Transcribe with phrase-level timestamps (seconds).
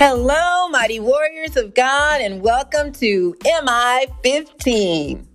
[0.00, 3.34] Hello, mighty warriors of God, and welcome to
[3.64, 5.26] MI 15.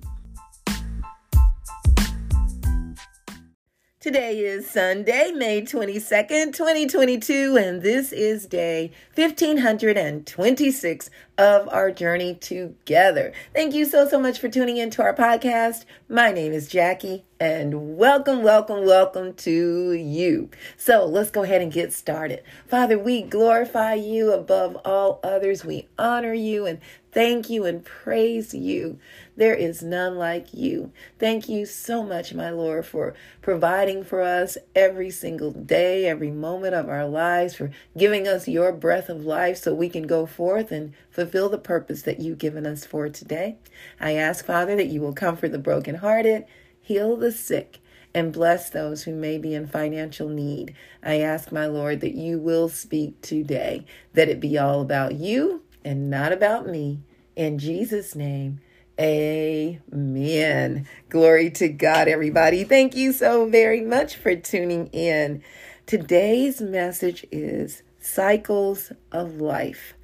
[3.99, 13.33] Today is Sunday, May 22nd, 2022, and this is day 1526 of our journey together.
[13.54, 15.86] Thank you so, so much for tuning into our podcast.
[16.08, 20.50] My name is Jackie, and welcome, welcome, welcome to you.
[20.77, 22.44] So let's go ahead and get started.
[22.68, 25.66] Father, we glorify you above all others.
[25.66, 26.80] We honor you and
[27.12, 29.00] thank you and praise you.
[29.36, 30.91] There is none like you.
[31.20, 36.76] Thank you so much, my Lord, for providing for us every single day, every moment
[36.76, 40.72] of our lives, for giving us your breath of life so we can go forth
[40.72, 43.58] and fulfill the purpose that you've given us for today.
[44.00, 46.46] I ask, Father, that you will comfort the brokenhearted,
[46.82, 47.80] heal the sick,
[48.13, 50.76] and bless those who may be in financial need.
[51.02, 55.63] I ask, my Lord, that you will speak today, that it be all about you
[55.84, 56.99] and not about me.
[57.35, 58.60] In Jesus' name,
[58.99, 60.88] Amen.
[61.10, 62.63] Glory to God, everybody.
[62.63, 65.41] Thank you so very much for tuning in.
[65.88, 69.95] Today's message is cycles of life.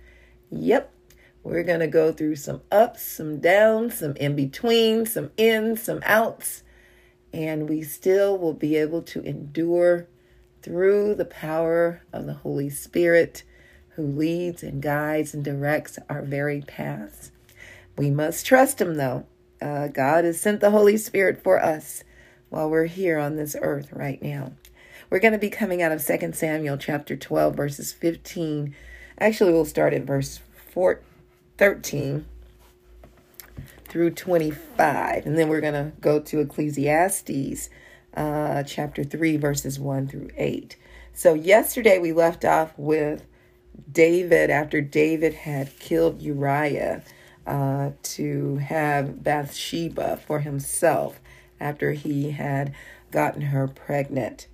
[0.49, 0.91] Yep,
[1.43, 6.01] we're going to go through some ups, some downs, some in between, some ins, some
[6.05, 6.63] outs,
[7.33, 10.07] and we still will be able to endure
[10.61, 13.43] through the power of the Holy Spirit
[13.95, 17.31] who leads and guides and directs our very paths.
[17.97, 19.25] We must trust Him, though.
[19.61, 22.03] Uh, God has sent the Holy Spirit for us
[22.49, 24.53] while we're here on this earth right now.
[25.09, 28.75] We're going to be coming out of 2 Samuel chapter 12, verses 15.
[29.19, 30.39] Actually, we'll start at verse
[30.71, 31.01] 4,
[31.59, 32.25] 13
[33.89, 35.25] through 25.
[35.25, 37.69] And then we're going to go to Ecclesiastes
[38.15, 40.77] uh, chapter 3, verses 1 through 8.
[41.13, 43.25] So, yesterday we left off with
[43.91, 47.03] David after David had killed Uriah
[47.45, 51.19] uh, to have Bathsheba for himself
[51.59, 52.73] after he had
[53.11, 54.47] gotten her pregnant.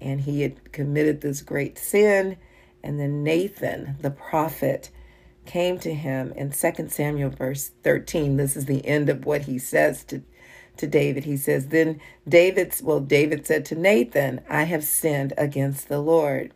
[0.00, 2.36] And he had committed this great sin.
[2.82, 4.90] And then Nathan, the prophet,
[5.48, 8.36] came to him in 2 Samuel verse 13.
[8.36, 10.22] This is the end of what he says to,
[10.76, 11.24] to David.
[11.24, 16.52] He says, Then David's, well, David said to Nathan, I have sinned against the Lord.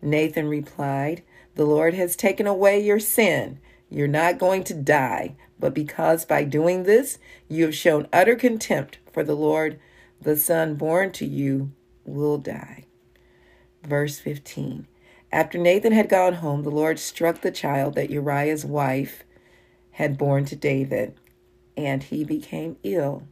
[0.00, 1.22] Nathan replied,
[1.56, 3.58] The Lord has taken away your sin
[3.94, 7.18] you're not going to die, but because by doing this
[7.48, 9.78] you have shown utter contempt for the Lord,
[10.20, 11.72] the son born to you
[12.04, 12.86] will die.
[13.84, 14.88] Verse 15
[15.34, 19.24] After Nathan had gone home, the Lord struck the child that Uriah's wife
[19.90, 21.18] had born to David,
[21.76, 23.24] and he became ill.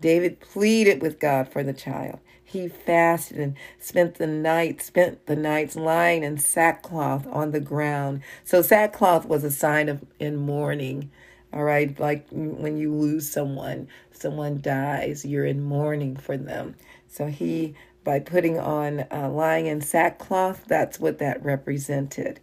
[0.00, 2.20] David pleaded with God for the child.
[2.44, 8.22] He fasted and spent the night, spent the nights lying in sackcloth on the ground.
[8.44, 11.10] So sackcloth was a sign of in mourning.
[11.52, 16.76] All right, like mm, when you lose someone, someone dies, you're in mourning for them.
[17.08, 17.74] So he,
[18.04, 22.40] by putting on uh, lying in sackcloth, that's what that represented.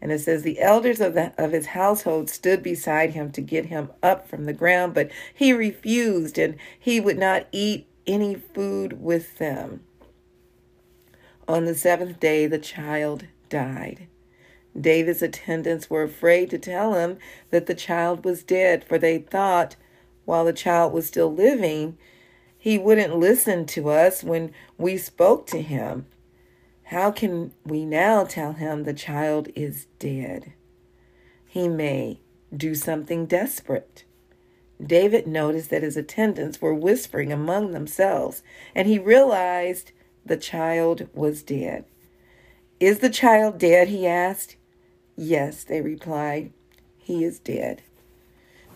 [0.00, 3.66] And it says, The elders of, the, of his household stood beside him to get
[3.66, 9.02] him up from the ground, but he refused, and he would not eat any food
[9.02, 9.82] with them.
[11.46, 14.06] On the seventh day, the child died.
[14.78, 17.18] David's attendants were afraid to tell him
[17.50, 19.76] that the child was dead, for they thought
[20.24, 21.98] while the child was still living,
[22.60, 26.04] he wouldn't listen to us when we spoke to him.
[26.84, 30.52] How can we now tell him the child is dead?
[31.46, 32.20] He may
[32.54, 34.04] do something desperate.
[34.84, 38.42] David noticed that his attendants were whispering among themselves,
[38.74, 39.92] and he realized
[40.24, 41.86] the child was dead.
[42.78, 43.88] Is the child dead?
[43.88, 44.56] he asked.
[45.16, 46.52] Yes, they replied.
[46.98, 47.82] He is dead.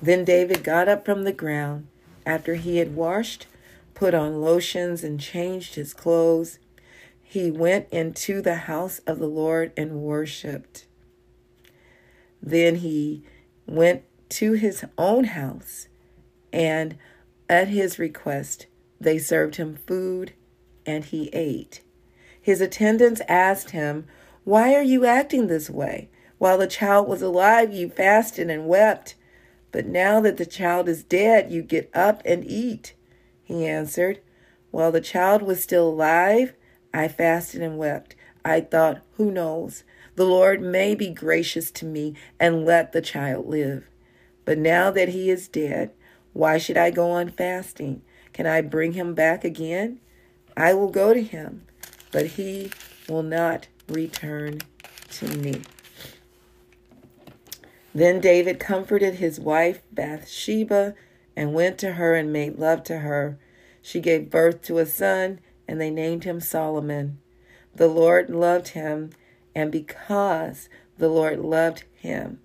[0.01, 1.87] Then David got up from the ground
[2.25, 3.47] after he had washed,
[3.95, 6.59] put on lotions, and changed his clothes.
[7.23, 10.87] He went into the house of the Lord and worshiped.
[12.43, 13.25] Then he
[13.67, 15.89] went to his own house
[16.53, 16.97] and
[17.49, 18.67] at his request,
[19.01, 20.33] they served him food
[20.87, 21.83] and he ate.
[22.41, 24.07] His attendants asked him,
[24.45, 26.09] Why are you acting this way?
[26.39, 29.15] While the child was alive, you fasted and wept.
[29.73, 32.95] But now that the child is dead, you get up and eat.
[33.45, 34.21] He answered,
[34.71, 36.55] While the child was still alive,
[36.93, 38.17] I fasted and wept.
[38.45, 39.85] I thought, Who knows?
[40.17, 43.85] The Lord may be gracious to me and let the child live.
[44.45, 45.91] But now that he is dead,
[46.33, 48.03] why should I go on fasting?
[48.33, 50.01] Can I bring him back again?
[50.57, 51.67] I will go to him,
[52.13, 52.71] but he
[53.09, 54.61] will not return
[55.13, 55.63] to me.
[57.95, 60.95] Then David comforted his wife Bathsheba
[61.37, 63.39] and went to her and made love to her.
[63.83, 67.19] She gave birth to a son, and they named him Solomon.
[67.75, 69.11] The Lord loved him,
[69.55, 72.41] and because the Lord loved him,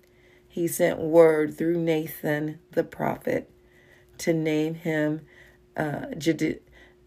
[0.48, 3.50] he sent word through Nathan the prophet
[4.18, 5.22] to name him
[5.76, 6.60] uh, Jed-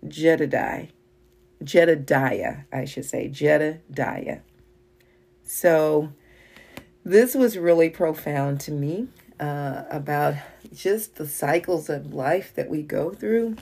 [0.07, 0.87] Jedediah.
[1.63, 4.39] Jedediah, I should say, Jedediah.
[5.43, 6.11] So,
[7.03, 9.07] this was really profound to me
[9.39, 10.35] uh, about
[10.73, 13.55] just the cycles of life that we go through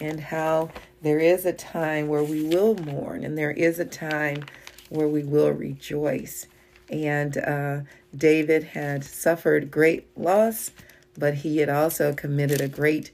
[0.00, 0.70] and how
[1.02, 4.44] there is a time where we will mourn and there is a time
[4.88, 6.46] where we will rejoice.
[6.88, 7.80] And uh,
[8.16, 10.70] David had suffered great loss,
[11.16, 13.10] but he had also committed a great,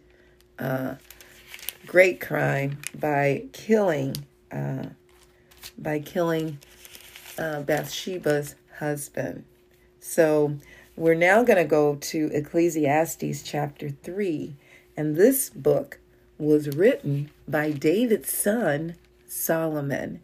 [0.59, 0.97] uh,
[1.87, 4.15] great crime by killing,
[4.53, 4.87] uh,
[5.77, 6.59] by killing
[7.39, 9.45] uh, Bathsheba's husband.
[10.01, 10.59] So
[10.97, 14.55] we're now going to go to Ecclesiastes chapter 3.
[14.97, 15.99] And this book
[16.39, 18.97] was written by David's son,
[19.27, 20.21] Solomon.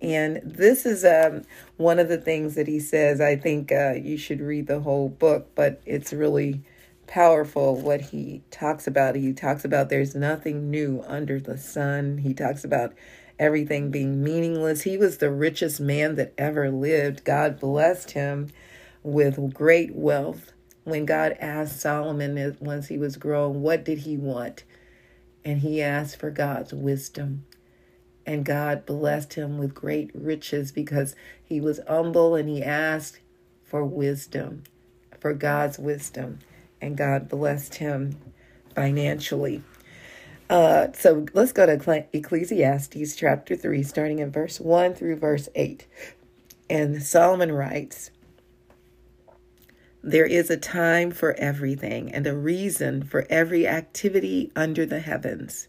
[0.00, 1.42] And this is um,
[1.76, 3.20] one of the things that he says.
[3.20, 6.62] I think uh, you should read the whole book, but it's really
[7.06, 9.14] powerful what he talks about.
[9.14, 12.18] He talks about there's nothing new under the sun.
[12.18, 12.94] He talks about
[13.38, 14.82] everything being meaningless.
[14.82, 17.24] He was the richest man that ever lived.
[17.24, 18.50] God blessed him
[19.02, 20.52] with great wealth.
[20.84, 24.64] When God asked Solomon once he was grown, what did he want?
[25.44, 27.44] And he asked for God's wisdom.
[28.24, 33.20] And God blessed him with great riches because he was humble and he asked
[33.64, 34.62] for wisdom,
[35.18, 36.38] for God's wisdom.
[36.80, 38.18] And God blessed him
[38.74, 39.62] financially.
[40.48, 45.86] Uh, so let's go to Ecclesiastes chapter 3, starting in verse 1 through verse 8.
[46.68, 48.10] And Solomon writes,
[50.04, 55.68] There is a time for everything and a reason for every activity under the heavens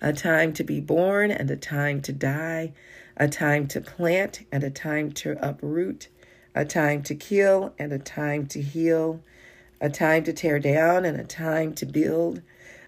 [0.00, 2.72] a time to be born and a time to die,
[3.16, 6.08] a time to plant and a time to uproot,
[6.54, 9.22] a time to kill and a time to heal,
[9.80, 12.40] a time to tear down and a time to build,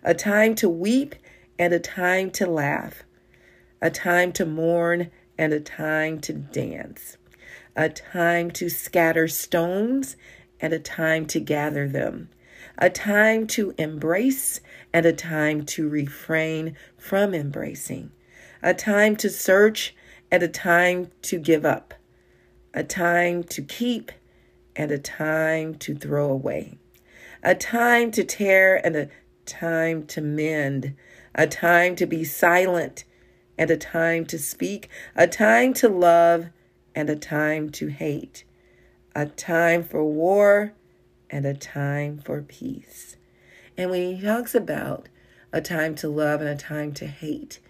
[0.02, 1.14] a time to weep
[1.58, 3.04] and a time to laugh,
[3.82, 7.18] a time to mourn and a time to dance,
[7.76, 10.16] a time to scatter stones
[10.60, 12.28] and a time to gather them,
[12.78, 14.60] a time to embrace
[14.92, 18.10] and a time to refrain from embracing,
[18.62, 19.94] a time to search
[20.30, 21.94] and a time to give up,
[22.74, 24.12] a time to keep
[24.76, 26.78] and a time to throw away,
[27.42, 29.08] a time to tear and a
[29.46, 30.94] time to mend,
[31.34, 33.04] a time to be silent
[33.56, 36.48] and a time to speak, a time to love
[36.94, 38.44] and a time to hate,
[39.14, 40.72] a time for war
[41.30, 43.16] and a time for peace.
[43.76, 45.08] And when he talks about
[45.52, 47.60] a time to love and a time to hate,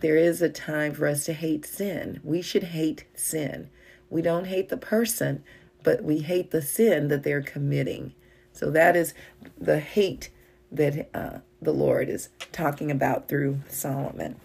[0.00, 2.20] there is a time for us to hate sin.
[2.24, 3.70] We should hate sin.
[4.10, 5.44] We don't hate the person,
[5.82, 8.12] but we hate the sin that they're committing.
[8.52, 9.14] So that is
[9.58, 10.30] the hate
[10.70, 14.36] that uh, the Lord is talking about through Solomon.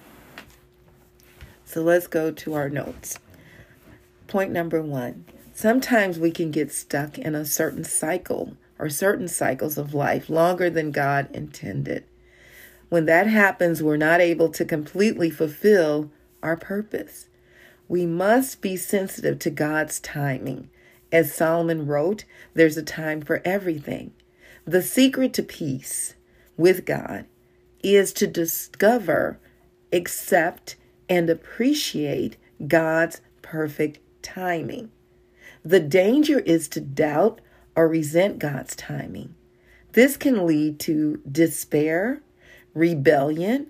[1.65, 3.19] So let's go to our notes.
[4.27, 5.25] Point number one
[5.57, 10.69] sometimes we can get stuck in a certain cycle or certain cycles of life longer
[10.69, 12.03] than God intended.
[12.89, 16.11] When that happens, we're not able to completely fulfill
[16.43, 17.27] our purpose.
[17.87, 20.69] We must be sensitive to God's timing.
[21.11, 22.23] As Solomon wrote,
[22.53, 24.13] there's a time for everything.
[24.63, 26.13] The secret to peace
[26.55, 27.25] with God
[27.81, 29.39] is to discover,
[29.91, 30.75] accept,
[31.09, 32.37] and appreciate
[32.67, 34.91] God's perfect timing.
[35.63, 37.41] The danger is to doubt
[37.75, 39.35] or resent God's timing.
[39.93, 42.21] This can lead to despair,
[42.73, 43.67] rebellion,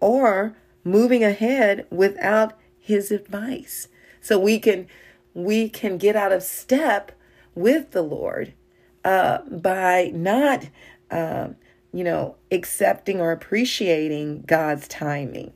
[0.00, 3.88] or moving ahead without his advice.
[4.20, 4.86] So we can
[5.34, 7.12] we can get out of step
[7.54, 8.52] with the Lord
[9.04, 10.66] uh, by not
[11.10, 11.48] uh,
[11.92, 15.52] you know, accepting or appreciating God's timing.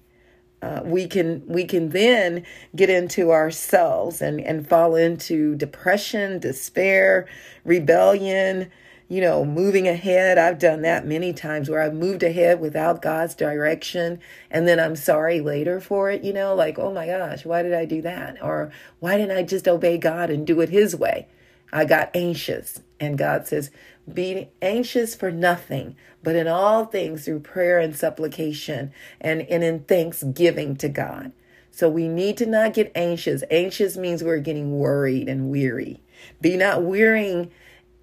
[0.62, 2.44] Uh, we can we can then
[2.74, 7.26] get into ourselves and and fall into depression, despair,
[7.64, 8.70] rebellion,
[9.08, 10.38] you know, moving ahead.
[10.38, 14.18] I've done that many times where I've moved ahead without God's direction
[14.50, 17.74] and then I'm sorry later for it, you know, like, oh my gosh, why did
[17.74, 18.42] I do that?
[18.42, 21.28] Or why didn't I just obey God and do it his way?
[21.72, 23.70] I got anxious and God says,
[24.12, 29.80] be anxious for nothing, but in all things through prayer and supplication and, and in
[29.80, 31.32] thanksgiving to God.
[31.70, 33.42] So we need to not get anxious.
[33.50, 36.00] Anxious means we're getting worried and weary.
[36.40, 37.50] Be not wearying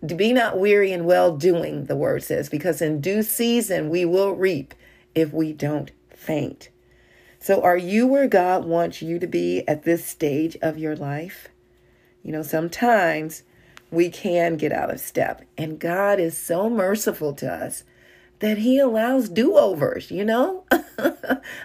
[0.05, 4.33] Be not weary in well doing, the word says, because in due season we will
[4.33, 4.74] reap
[5.15, 6.69] if we don't faint.
[7.39, 11.48] So, are you where God wants you to be at this stage of your life?
[12.22, 13.43] You know, sometimes
[13.94, 17.84] we can get out of step, and God is so merciful to us
[18.40, 20.66] that He allows do overs, you know?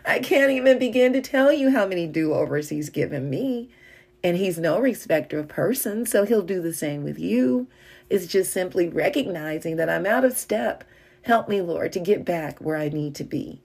[0.04, 3.70] I can't even begin to tell you how many do overs He's given me.
[4.22, 7.66] And He's no respecter of persons, so He'll do the same with you.
[8.08, 10.84] It's just simply recognizing that I'm out of step.
[11.22, 13.60] Help me, Lord, to get back where I need to be.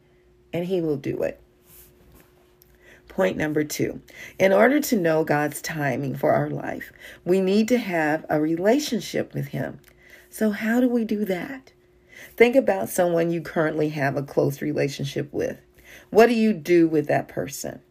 [0.51, 1.39] And He will do it.
[3.15, 4.01] Point number two
[4.39, 6.91] in order to know God's timing for our life,
[7.23, 9.79] we need to have a relationship with Him.
[10.31, 11.73] So, how do we do that?
[12.35, 15.59] Think about someone you currently have a close relationship with.
[16.09, 17.81] What do you do with that person?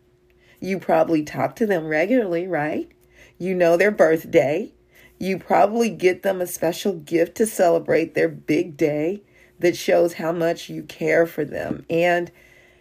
[0.58, 2.90] You probably talk to them regularly, right?
[3.38, 4.72] You know their birthday.
[5.20, 9.22] You probably get them a special gift to celebrate their big day
[9.60, 12.32] that shows how much you care for them and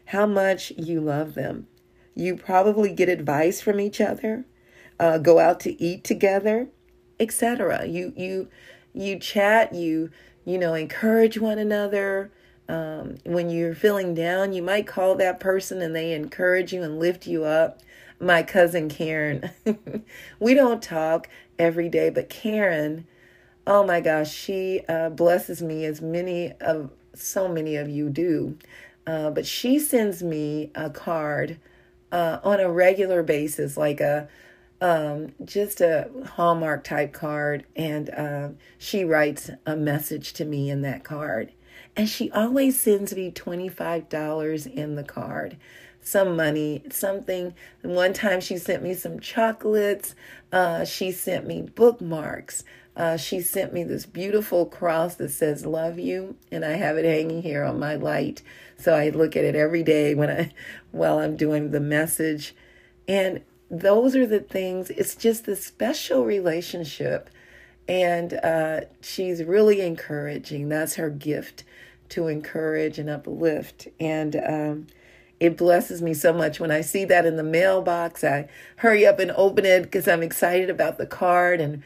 [0.06, 1.68] how much you love them.
[2.16, 4.46] You probably get advice from each other,
[5.00, 6.68] uh, go out to eat together,
[7.20, 7.86] etc.
[7.86, 8.50] You you
[8.94, 10.12] you chat, you
[10.46, 12.32] you know, encourage one another.
[12.68, 17.00] Um, when you're feeling down, you might call that person and they encourage you and
[17.00, 17.82] lift you up.
[18.20, 19.50] My cousin Karen,
[20.40, 21.28] we don't talk
[21.58, 23.08] every day, but Karen,
[23.66, 28.58] oh my gosh, she uh, blesses me as many of so many of you do.
[29.06, 31.60] Uh, but she sends me a card
[32.12, 34.28] uh, on a regular basis, like a
[34.82, 38.50] um, just a Hallmark type card, and uh,
[38.80, 41.52] she writes a message to me in that card.
[41.96, 45.58] And she always sends me $25 in the card,
[46.02, 47.54] some money, something.
[47.84, 50.16] One time she sent me some chocolates,
[50.52, 52.64] uh, she sent me bookmarks.
[52.96, 57.06] Uh, she sent me this beautiful cross that says "Love You," and I have it
[57.06, 58.42] hanging here on my light.
[58.78, 60.52] So I look at it every day when I,
[60.92, 62.56] while I'm doing the message,
[63.08, 67.30] and those are the things, it's just a special relationship.
[67.88, 70.70] And uh, she's really encouraging.
[70.70, 71.64] That's her gift
[72.10, 73.88] to encourage and uplift.
[74.00, 74.88] And um,
[75.40, 78.24] it blesses me so much when I see that in the mailbox.
[78.24, 81.82] I hurry up and open it because I'm excited about the card and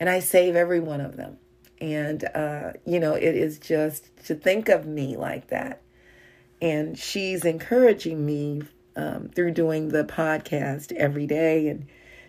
[0.00, 1.36] and I save every one of them.
[1.80, 5.82] And uh, you know, it is just to think of me like that.
[6.60, 8.62] And she's encouraging me
[8.96, 11.68] um, through doing the podcast every day.
[11.68, 11.86] And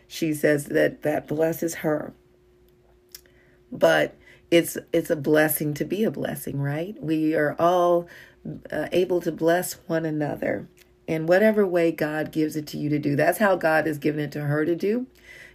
[0.07, 2.13] she says that that blesses her.
[3.71, 4.15] But
[4.51, 6.95] it's it's a blessing to be a blessing, right?
[7.01, 8.07] We are all
[8.71, 10.67] uh, able to bless one another
[11.07, 13.15] in whatever way God gives it to you to do.
[13.15, 15.07] That's how God has given it to her to do.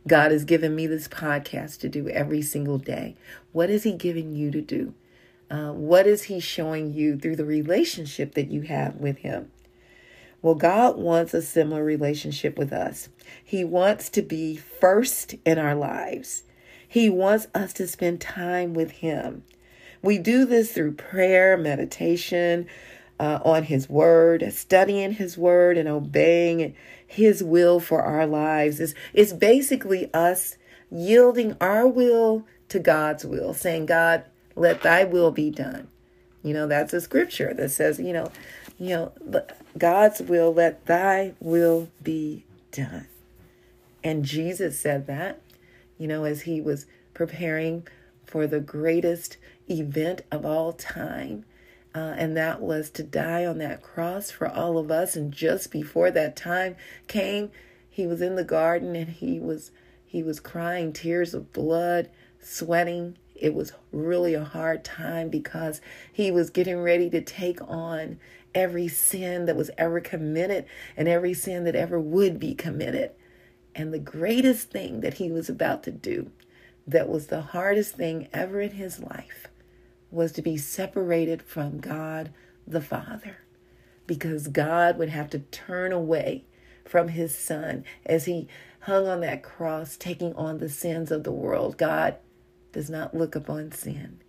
[0.06, 3.16] God has given me this podcast to do every single day.
[3.52, 4.94] What is He giving you to do?
[5.50, 9.50] Uh, what is He showing you through the relationship that you have with Him?
[10.42, 13.08] Well, God wants a similar relationship with us.
[13.42, 16.44] He wants to be first in our lives.
[16.86, 19.42] He wants us to spend time with Him.
[20.02, 22.68] We do this through prayer, meditation
[23.18, 26.74] uh, on His Word, studying His Word, and obeying
[27.06, 28.80] His will for our lives.
[28.80, 30.56] It's, it's basically us
[30.90, 35.88] yielding our will to God's will, saying, God, let thy will be done.
[36.42, 38.30] You know, that's a scripture that says, you know,
[38.78, 39.12] you know,
[39.76, 43.08] God's will, let thy will be done.
[44.04, 45.40] And Jesus said that,
[45.98, 47.86] you know, as he was preparing
[48.24, 49.36] for the greatest
[49.68, 51.44] event of all time.
[51.96, 55.16] Uh, and that was to die on that cross for all of us.
[55.16, 56.76] And just before that time
[57.08, 57.50] came,
[57.88, 59.70] he was in the garden and he was
[60.04, 63.16] he was crying tears of blood, sweating.
[63.34, 65.80] It was really a hard time because
[66.12, 68.18] he was getting ready to take on
[68.54, 70.66] every sin that was ever committed
[70.98, 73.12] and every sin that ever would be committed.
[73.74, 76.30] And the greatest thing that he was about to do,
[76.86, 79.48] that was the hardest thing ever in his life,
[80.10, 82.32] was to be separated from God
[82.66, 83.38] the Father.
[84.06, 86.44] Because God would have to turn away
[86.84, 88.48] from his son as he
[88.80, 91.76] hung on that cross, taking on the sins of the world.
[91.76, 92.16] God
[92.72, 94.20] does not look upon sin.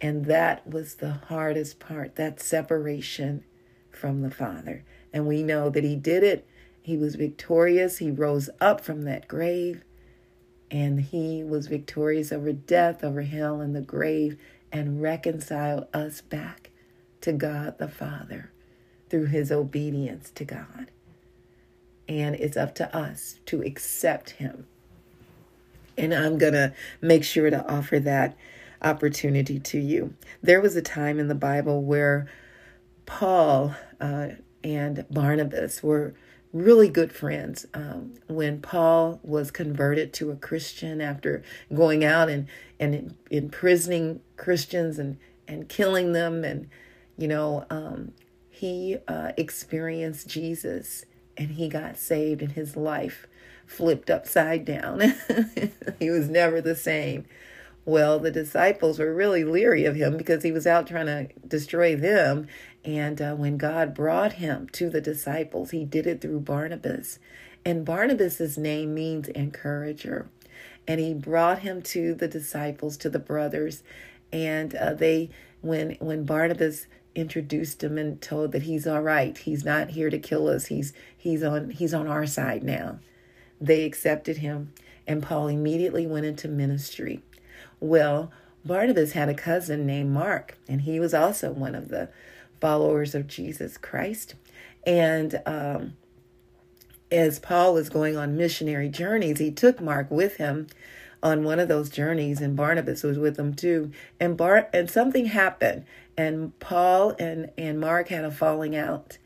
[0.00, 3.42] And that was the hardest part, that separation
[3.90, 4.84] from the Father.
[5.12, 6.46] And we know that He did it.
[6.82, 7.98] He was victorious.
[7.98, 9.82] He rose up from that grave.
[10.70, 14.36] And He was victorious over death, over hell, and the grave,
[14.74, 16.70] and reconciled us back
[17.20, 18.50] to God the Father
[19.08, 20.90] through His obedience to God.
[22.08, 24.66] And it's up to us to accept Him.
[25.96, 28.36] And I'm going to make sure to offer that
[28.82, 30.14] opportunity to you.
[30.42, 32.28] There was a time in the Bible where
[33.06, 34.30] Paul uh,
[34.64, 36.14] and Barnabas were
[36.54, 37.66] really good friends.
[37.74, 41.42] Um, when Paul was converted to a Christian after
[41.74, 42.46] going out and,
[42.80, 46.70] and imprisoning Christians and, and killing them, and,
[47.18, 48.12] you know, um,
[48.48, 51.04] he uh, experienced Jesus
[51.36, 53.26] and he got saved, and his life
[53.66, 55.00] flipped upside down.
[55.98, 57.24] he was never the same.
[57.86, 61.94] Well, the disciples were really leery of him because he was out trying to destroy
[61.94, 62.46] them.
[62.84, 67.18] And uh, when God brought him to the disciples, he did it through Barnabas.
[67.64, 70.28] And Barnabas's name means encourager.
[70.86, 73.82] And he brought him to the disciples, to the brothers.
[74.32, 79.64] And uh, they, when when Barnabas introduced him and told that he's all right, he's
[79.64, 80.66] not here to kill us.
[80.66, 82.98] He's he's on he's on our side now.
[83.60, 84.72] They accepted him,
[85.06, 87.22] and Paul immediately went into ministry.
[87.84, 88.32] Well,
[88.64, 92.08] Barnabas had a cousin named Mark, and he was also one of the
[92.58, 94.36] followers of Jesus Christ.
[94.86, 95.92] And um,
[97.12, 100.68] as Paul was going on missionary journeys, he took Mark with him
[101.22, 103.92] on one of those journeys, and Barnabas was with him too.
[104.18, 105.84] And Bar and something happened,
[106.16, 109.18] and Paul and and Mark had a falling out.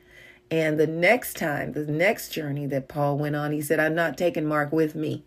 [0.51, 4.19] And the next time, the next journey that Paul went on, he said, "I'm not
[4.19, 5.23] taking Mark with me."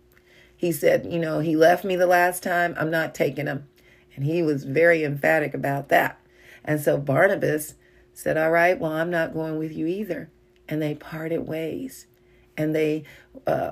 [0.61, 2.75] He said, "You know, he left me the last time.
[2.77, 3.67] I'm not taking him,"
[4.15, 6.19] and he was very emphatic about that.
[6.63, 7.75] And so Barnabas
[8.13, 10.29] said, All right, well, I'm not going with you either.
[10.67, 12.07] And they parted ways.
[12.57, 13.03] And they,
[13.47, 13.71] uh,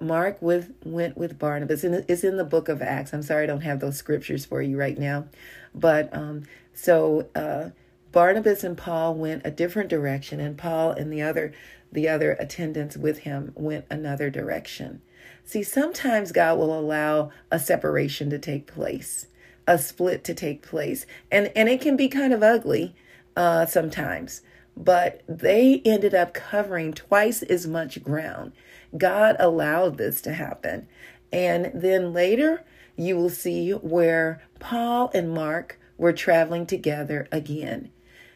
[0.00, 3.12] Mark with, went with Barnabas, and it's in the book of Acts.
[3.12, 5.26] I'm sorry I don't have those scriptures for you right now.
[5.74, 6.42] But um,
[6.74, 7.70] so uh,
[8.10, 11.52] Barnabas and Paul went a different direction, and Paul and the other
[11.90, 15.02] the other attendants with him went another direction.
[15.44, 19.26] See, sometimes God will allow a separation to take place,
[19.66, 22.94] a split to take place, and and it can be kind of ugly
[23.36, 24.42] uh, sometimes,
[24.76, 28.52] but they ended up covering twice as much ground.
[28.96, 30.86] God allowed this to happen.
[31.32, 32.64] And then later,
[32.96, 37.90] you will see where Paul and Mark were traveling together again.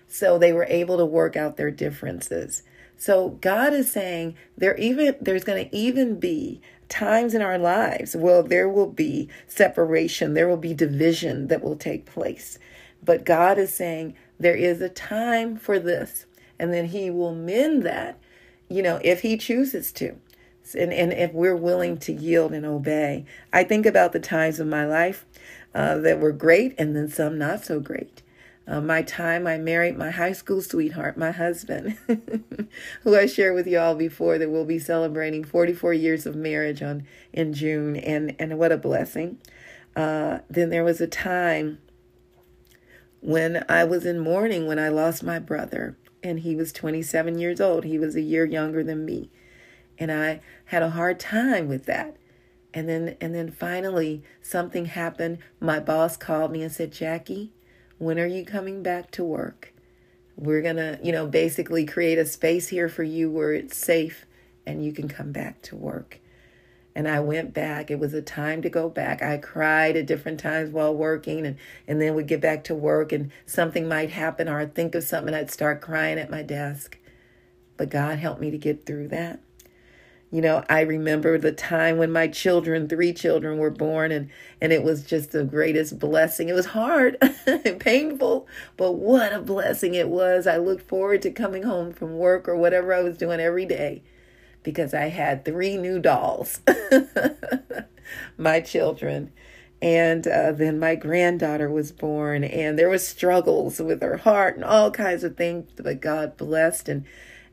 [0.09, 2.63] So they were able to work out their differences.
[2.97, 8.15] So God is saying there even there's going to even be times in our lives
[8.15, 12.59] well there will be separation, there will be division that will take place.
[13.03, 16.27] But God is saying there is a time for this,
[16.59, 18.19] and then He will mend that,
[18.69, 20.17] you know, if He chooses to.
[20.77, 23.25] And, and if we're willing to yield and obey.
[23.53, 25.25] I think about the times of my life
[25.73, 28.23] uh, that were great and then some not so great.
[28.69, 31.97] Uh, my time I married my high school sweetheart, my husband,
[33.03, 36.83] who I shared with you all before that we'll be celebrating 44 years of marriage
[36.83, 39.39] on in June, and and what a blessing.
[39.95, 41.79] Uh, then there was a time
[43.21, 47.61] when I was in mourning when I lost my brother, and he was 27 years
[47.61, 47.85] old.
[47.85, 49.31] He was a year younger than me.
[49.99, 52.17] And I had a hard time with that.
[52.75, 55.39] And then and then finally something happened.
[55.61, 57.53] My boss called me and said, "Jackie,
[57.99, 59.73] when are you coming back to work?
[60.37, 64.27] We're going to, you know, basically create a space here for you where it's safe
[64.67, 66.21] and you can come back to work."
[66.97, 67.91] and I went back.
[67.91, 69.23] It was a time to go back.
[69.23, 73.13] I cried at different times while working and, and then would get back to work
[73.13, 76.97] and something might happen or I'd think of something I'd start crying at my desk.
[77.77, 79.41] But God helped me to get through that.
[80.31, 84.29] You know, I remember the time when my children, three children were born and
[84.61, 86.49] and it was just the greatest blessing.
[86.49, 90.47] It was hard and painful, but what a blessing it was.
[90.47, 94.03] I looked forward to coming home from work or whatever I was doing every day
[94.67, 96.61] because I had three new dolls,
[98.37, 99.33] my children.
[99.81, 104.65] And uh, then my granddaughter was born, and there was struggles with her heart and
[104.65, 105.71] all kinds of things.
[105.77, 107.05] But God blessed and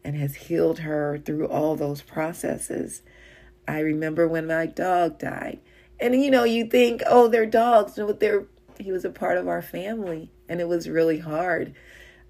[0.04, 3.02] and has healed her through all those processes.
[3.68, 5.60] I remember when my dog died,
[6.00, 8.46] and you know, you think, oh, they're dogs, but they're
[8.80, 11.74] he was a part of our family, and it was really hard.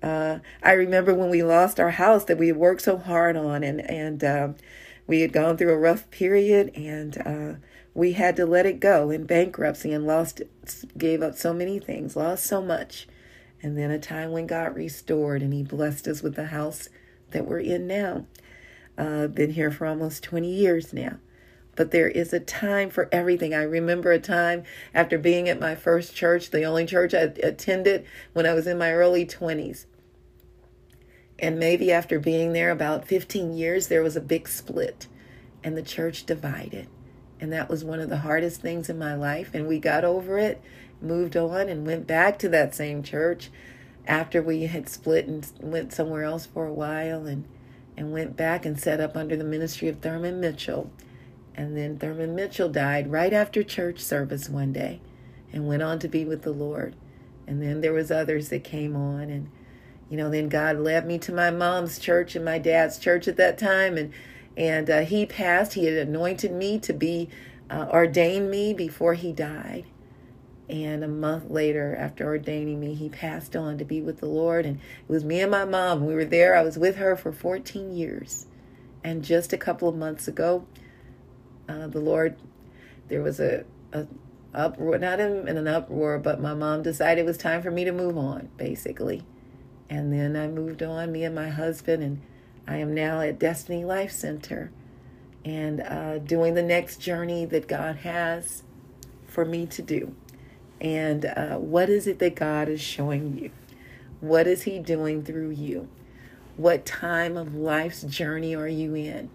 [0.01, 3.81] Uh, I remember when we lost our house that we worked so hard on, and
[3.89, 4.49] and uh,
[5.07, 7.59] we had gone through a rough period, and uh,
[7.93, 10.41] we had to let it go in bankruptcy and lost,
[10.97, 13.07] gave up so many things, lost so much,
[13.61, 16.89] and then a time when God restored and He blessed us with the house
[17.33, 18.25] that we're in now.
[18.97, 21.17] Uh, been here for almost 20 years now
[21.75, 23.53] but there is a time for everything.
[23.53, 28.05] I remember a time after being at my first church, the only church I attended
[28.33, 29.85] when I was in my early 20s.
[31.39, 35.07] And maybe after being there about 15 years, there was a big split
[35.63, 36.87] and the church divided.
[37.39, 39.51] And that was one of the hardest things in my life.
[39.53, 40.61] And we got over it,
[41.01, 43.49] moved on, and went back to that same church
[44.07, 47.45] after we had split and went somewhere else for a while and,
[47.95, 50.91] and went back and set up under the ministry of Thurman Mitchell.
[51.55, 54.99] And then Thurman Mitchell died right after church service one day
[55.51, 56.95] and went on to be with the Lord.
[57.45, 59.49] And then there was others that came on and
[60.09, 63.37] you know, then God led me to my mom's church and my dad's church at
[63.37, 64.13] that time and
[64.55, 65.73] and uh, he passed.
[65.73, 67.29] He had anointed me to be,
[67.69, 69.85] uh, ordained me before he died.
[70.69, 74.65] And a month later, after ordaining me, he passed on to be with the Lord.
[74.65, 76.05] And it was me and my mom.
[76.05, 76.55] We were there.
[76.55, 78.47] I was with her for 14 years.
[79.03, 80.65] And just a couple of months ago,
[81.67, 82.37] uh, the Lord,
[83.09, 84.07] there was a, a
[84.53, 87.83] uproar, not in, in an uproar, but my mom decided it was time for me
[87.83, 89.23] to move on, basically.
[89.89, 92.21] And then I moved on, me and my husband, and
[92.67, 94.71] I am now at Destiny Life Center
[95.43, 98.63] and uh, doing the next journey that God has
[99.27, 100.15] for me to do.
[100.83, 103.51] And uh, what is it that God is showing you?
[104.19, 105.87] What is He doing through you?
[106.57, 109.29] What time of life's journey are you in?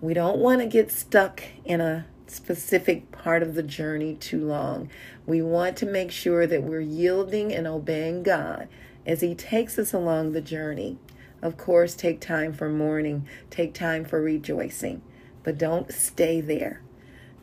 [0.00, 4.90] We don't want to get stuck in a specific part of the journey too long.
[5.26, 8.68] We want to make sure that we're yielding and obeying God
[9.06, 10.98] as He takes us along the journey.
[11.40, 15.02] Of course, take time for mourning, take time for rejoicing,
[15.44, 16.82] but don't stay there.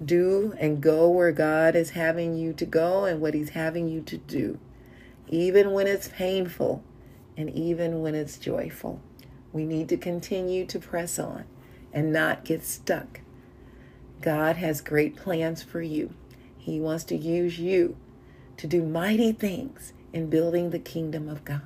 [0.03, 4.01] Do and go where God is having you to go and what He's having you
[4.01, 4.59] to do,
[5.27, 6.83] even when it's painful
[7.37, 9.01] and even when it's joyful.
[9.53, 11.45] We need to continue to press on
[11.93, 13.21] and not get stuck.
[14.21, 16.13] God has great plans for you.
[16.57, 17.97] He wants to use you
[18.57, 21.61] to do mighty things in building the kingdom of God.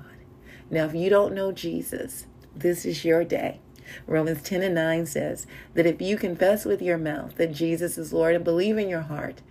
[0.69, 3.59] Now, if you don't know Jesus, this is your day.
[4.07, 8.13] Romans 10 and 9 says that if you confess with your mouth that Jesus is
[8.13, 9.41] Lord and believe in your heart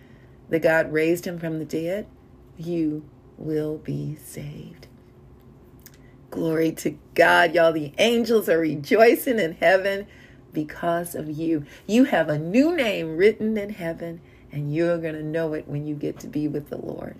[0.48, 2.06] that God raised him from the dead,
[2.56, 4.86] you will be saved.
[6.30, 7.72] Glory to God, y'all.
[7.72, 10.06] The angels are rejoicing in heaven
[10.52, 11.64] because of you.
[11.86, 14.20] You have a new name written in heaven,
[14.50, 17.16] and you're going to know it when you get to be with the Lord.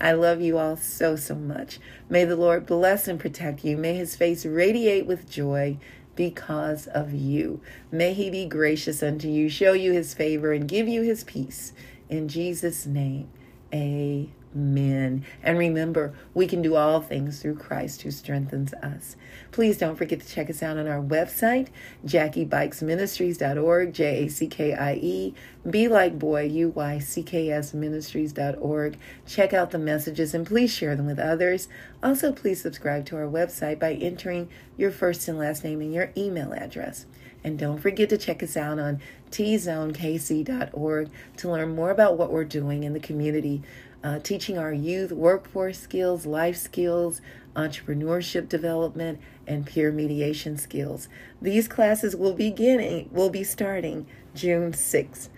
[0.00, 1.78] I love you all so, so much.
[2.08, 3.76] May the Lord bless and protect you.
[3.76, 5.78] May his face radiate with joy
[6.16, 7.60] because of you.
[7.90, 11.72] May he be gracious unto you, show you his favor, and give you his peace.
[12.08, 13.28] In Jesus' name,
[13.72, 14.43] amen.
[14.54, 15.24] Amen.
[15.42, 19.16] And remember, we can do all things through Christ who strengthens us.
[19.50, 21.68] Please don't forget to check us out on our website,
[22.06, 25.34] JackieBuycksMinistries.org, J A C K I E,
[25.68, 28.96] Be Like Boy, U Y C K S Ministries.org.
[29.26, 31.68] Check out the messages and please share them with others.
[32.00, 36.12] Also, please subscribe to our website by entering your first and last name and your
[36.16, 37.06] email address.
[37.44, 42.44] And don't forget to check us out on tzonekc.org to learn more about what we're
[42.44, 43.62] doing in the community
[44.04, 47.22] uh, teaching our youth workforce skills, life skills,
[47.56, 51.08] entrepreneurship development, and peer mediation skills.
[51.40, 55.28] These classes will beginning will be starting June 6th,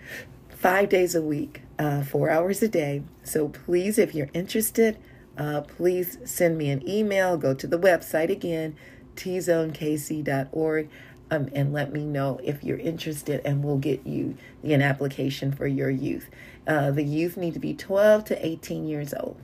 [0.49, 3.03] five days a week, uh, four hours a day.
[3.23, 4.97] So please, if you're interested,
[5.37, 7.37] uh, please send me an email.
[7.37, 8.75] Go to the website again,
[9.15, 10.89] tzonekc.org
[11.29, 15.67] um, and let me know if you're interested, and we'll get you an application for
[15.67, 16.29] your youth.
[16.65, 19.37] Uh, the youth need to be 12 to 18 years old.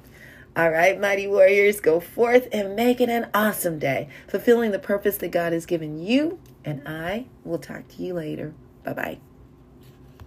[0.56, 5.18] All right, mighty warriors, go forth and make it an awesome day, fulfilling the purpose
[5.18, 6.40] that God has given you.
[6.64, 8.54] And I will talk to you later.
[8.84, 9.33] Bye bye.